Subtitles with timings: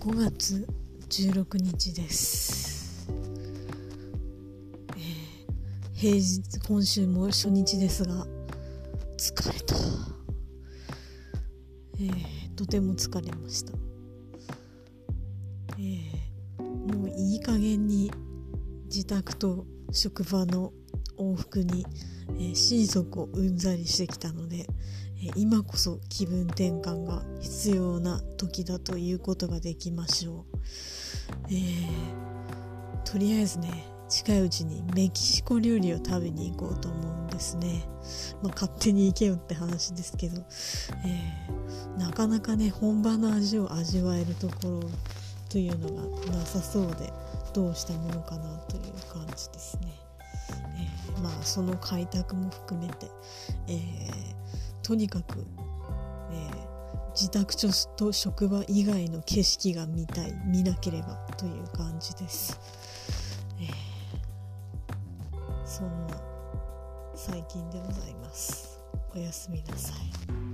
[0.00, 0.66] 5月
[1.10, 3.06] 16日です、
[4.96, 8.26] えー、平日今週も初日ですが
[9.18, 9.74] 疲れた、
[12.00, 13.74] えー、とても疲れました、
[15.78, 16.62] えー、
[16.96, 18.10] もういい加減に
[18.86, 20.72] 自宅と職場の
[21.18, 21.84] 往復に、
[22.38, 24.64] えー、親族をうんざりしてきたので、
[25.36, 30.58] 今こそ気分転換が必要な時だということができましょう、
[31.50, 37.84] えー、とりあえずね近いうちにメキシコ料理を食べに行こうと思うんですね、
[38.42, 40.42] まあ、勝手に行けよって話ですけど、
[41.04, 44.90] えー、なかなかね本場の味を味わえるところ
[45.50, 47.12] というのがなさそうで
[47.52, 49.92] どうしたものかなという感じですね、
[50.78, 53.06] えー、まあその開拓も含めて、
[53.68, 54.30] えー
[54.82, 55.44] とにかく、
[56.30, 57.54] えー、自宅
[57.96, 62.58] と職場以外の景色が見たい見なければという感じです、
[63.60, 66.16] えー、そんな
[67.14, 68.80] 最近でございます。
[69.14, 70.49] おやすみなさい。